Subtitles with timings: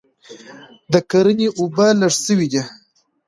[0.91, 2.63] د کرني اوبه لږ سوي دي